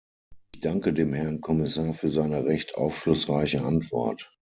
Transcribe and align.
Ich 0.55 0.61
danke 0.61 0.93
dem 0.93 1.13
Herrn 1.13 1.41
Kommissar 1.41 1.93
für 1.93 2.09
seine 2.09 2.43
recht 2.45 2.73
aufschlussreiche 2.73 3.61
Antwort. 3.61 4.33